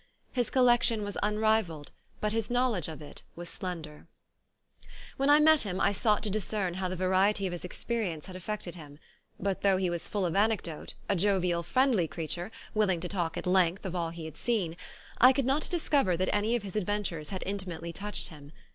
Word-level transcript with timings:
His 0.31 0.49
collection 0.49 1.03
was 1.03 1.15
un 1.21 1.37
rivalled, 1.37 1.91
but 2.21 2.33
his 2.33 2.49
knowledge 2.49 2.87
of 2.87 3.03
it 3.03 3.21
slender. 3.43 4.07
21 4.07 4.09
ON 4.09 4.09
A 4.09 4.09
CHINESE 4.09 4.81
SCREEN 4.81 5.13
When 5.17 5.29
I 5.29 5.51
met 5.51 5.61
him 5.61 5.79
I 5.79 5.91
sought 5.93 6.23
to 6.23 6.29
discern 6.31 6.73
how 6.73 6.87
the 6.89 6.95
variety 6.95 7.45
of 7.45 7.51
his 7.53 7.63
experience 7.63 8.25
had 8.25 8.35
affected 8.35 8.73
him; 8.73 8.97
but 9.39 9.61
though 9.61 9.77
he 9.77 9.91
was 9.91 10.07
full 10.07 10.25
of 10.25 10.35
anecdote, 10.35 10.95
a 11.07 11.15
jovial, 11.15 11.61
friendly 11.61 12.07
creature, 12.07 12.51
willing 12.73 12.99
to 13.01 13.07
talk 13.07 13.37
at 13.37 13.45
length 13.45 13.85
of 13.85 13.93
all 13.95 14.09
he 14.09 14.25
had 14.25 14.37
seen, 14.37 14.75
I 15.19 15.31
could 15.31 15.45
not 15.45 15.69
discover 15.69 16.17
that 16.17 16.33
any 16.33 16.55
of 16.55 16.63
his 16.63 16.73
adven 16.73 17.01
tures 17.01 17.29
had 17.29 17.43
intimately 17.45 17.93
touched 17.93 18.29
him. 18.29 18.51